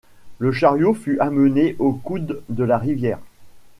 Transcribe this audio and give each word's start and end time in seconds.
Le 0.39 0.51
chariot 0.51 0.95
fut 0.95 1.19
amené 1.19 1.75
au 1.77 1.93
coude 1.93 2.41
de 2.49 2.63
la 2.63 2.79
rivière. 2.79 3.19